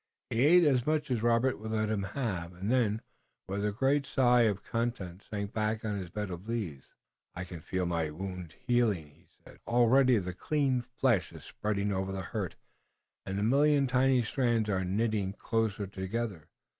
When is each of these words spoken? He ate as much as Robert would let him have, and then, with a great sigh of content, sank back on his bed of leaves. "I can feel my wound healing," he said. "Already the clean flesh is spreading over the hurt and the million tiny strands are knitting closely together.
He 0.31 0.43
ate 0.45 0.63
as 0.63 0.87
much 0.87 1.11
as 1.11 1.21
Robert 1.21 1.59
would 1.59 1.69
let 1.69 1.91
him 1.91 2.01
have, 2.01 2.53
and 2.55 2.71
then, 2.71 3.03
with 3.47 3.63
a 3.63 3.71
great 3.71 4.07
sigh 4.07 4.41
of 4.49 4.63
content, 4.63 5.21
sank 5.29 5.53
back 5.53 5.85
on 5.85 5.99
his 5.99 6.09
bed 6.09 6.31
of 6.31 6.49
leaves. 6.49 6.95
"I 7.35 7.43
can 7.43 7.61
feel 7.61 7.85
my 7.85 8.09
wound 8.09 8.55
healing," 8.65 9.13
he 9.13 9.27
said. 9.43 9.59
"Already 9.67 10.17
the 10.17 10.33
clean 10.33 10.81
flesh 10.81 11.31
is 11.31 11.43
spreading 11.43 11.91
over 11.93 12.11
the 12.11 12.21
hurt 12.23 12.55
and 13.27 13.37
the 13.37 13.43
million 13.43 13.85
tiny 13.85 14.23
strands 14.23 14.69
are 14.71 14.83
knitting 14.83 15.33
closely 15.33 15.85
together. 15.87 16.47